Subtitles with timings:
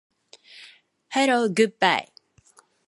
[1.09, 2.11] ハローグッバイ